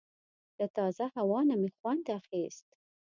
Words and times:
له 0.57 0.65
تازه 0.77 1.05
هوا 1.15 1.39
نه 1.49 1.55
مې 1.61 1.69
خوند 1.77 2.05
اخیست. 2.19 2.67